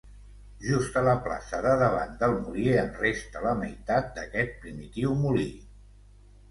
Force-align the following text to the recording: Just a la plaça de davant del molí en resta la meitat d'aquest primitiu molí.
Just 0.61 0.95
a 1.01 1.03
la 1.07 1.13
plaça 1.27 1.59
de 1.65 1.75
davant 1.83 2.17
del 2.23 2.33
molí 2.47 2.65
en 2.85 2.91
resta 3.05 3.45
la 3.47 3.55
meitat 3.63 4.13
d'aquest 4.19 4.61
primitiu 4.67 5.19
molí. 5.25 5.51